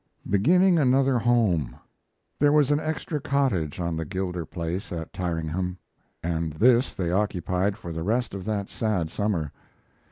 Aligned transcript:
CCXXXIII. 0.25 0.31
BEGINNING 0.31 0.79
ANOTHER 0.79 1.19
HOME 1.19 1.75
There 2.39 2.51
was 2.51 2.71
an 2.71 2.79
extra 2.79 3.21
cottage 3.21 3.79
on 3.79 3.95
the 3.95 4.03
Gilder 4.03 4.47
place 4.47 4.91
at 4.91 5.13
Tyringham, 5.13 5.77
and 6.23 6.53
this 6.53 6.91
they 6.91 7.11
occupied 7.11 7.77
for 7.77 7.93
the 7.93 8.01
rest 8.01 8.33
of 8.33 8.43
that 8.45 8.67
sad 8.67 9.11
summer. 9.11 9.51